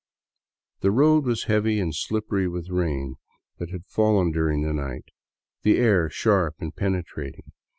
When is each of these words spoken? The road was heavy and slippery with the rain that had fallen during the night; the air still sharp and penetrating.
The 0.79 0.89
road 0.89 1.25
was 1.25 1.43
heavy 1.43 1.79
and 1.79 1.93
slippery 1.93 2.47
with 2.47 2.69
the 2.69 2.73
rain 2.73 3.17
that 3.59 3.69
had 3.69 3.85
fallen 3.85 4.31
during 4.31 4.63
the 4.63 4.73
night; 4.73 5.05
the 5.61 5.77
air 5.77 6.09
still 6.09 6.17
sharp 6.31 6.55
and 6.59 6.75
penetrating. 6.75 7.51